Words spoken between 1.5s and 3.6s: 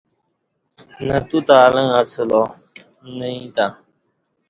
الݩگ اڅہ لا نہ ییں